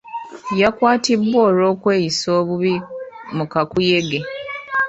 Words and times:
Yakwatibwa 0.61 1.37
olw'okweyisa 1.49 2.27
obubi 2.39 2.73
mu 3.35 3.45
kakuyege. 3.51 4.19